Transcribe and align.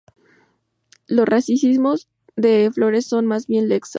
Los 1.05 1.29
racimos 1.29 2.09
de 2.35 2.71
flores 2.73 3.05
son 3.05 3.27
más 3.27 3.45
bien 3.45 3.69
laxas. 3.69 3.89